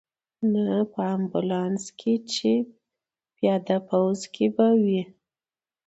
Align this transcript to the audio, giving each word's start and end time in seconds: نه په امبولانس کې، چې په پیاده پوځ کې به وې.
نه 0.53 0.69
په 0.93 1.01
امبولانس 1.15 1.83
کې، 1.99 2.13
چې 2.31 2.51
په 2.67 2.73
پیاده 3.35 3.77
پوځ 3.89 4.19
کې 4.33 4.47
به 4.55 4.67
وې. 4.83 5.01